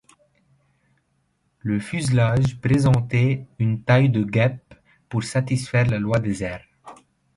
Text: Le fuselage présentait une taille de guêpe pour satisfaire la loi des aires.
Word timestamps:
Le 1.59 1.79
fuselage 1.79 2.59
présentait 2.59 3.45
une 3.59 3.83
taille 3.83 4.09
de 4.09 4.23
guêpe 4.23 4.73
pour 5.09 5.23
satisfaire 5.23 5.85
la 5.85 5.99
loi 5.99 6.17
des 6.17 6.41
aires. 6.43 6.65